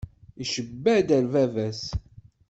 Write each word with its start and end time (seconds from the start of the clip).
Yecba-d 0.39 1.09
ar 1.17 1.25
bab-as. 1.33 1.81